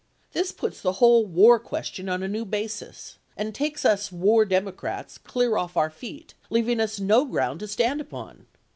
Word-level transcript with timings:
This 0.31 0.51
puts 0.51 0.81
the 0.81 0.93
whole 0.93 1.27
war 1.27 1.59
question 1.59 2.09
on 2.09 2.23
a 2.23 2.27
new 2.27 2.43
basis, 2.43 3.19
and 3.37 3.53
takes 3.53 3.85
us 3.85 4.11
war 4.11 4.45
Democrats 4.45 5.19
clear 5.19 5.57
off 5.57 5.77
our 5.77 5.91
feet, 5.91 6.33
leaving 6.49 6.79
us 6.79 6.99
no 6.99 7.23
ground 7.23 7.59
to 7.59 7.67
stand 7.67 8.01
upon. 8.01 8.47